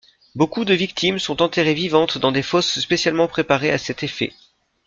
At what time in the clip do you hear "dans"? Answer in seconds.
2.17-2.31